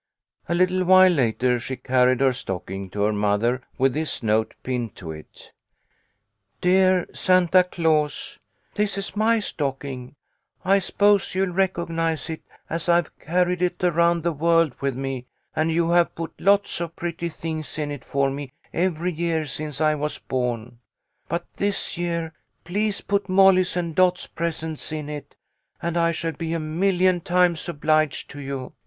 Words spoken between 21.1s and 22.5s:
But this year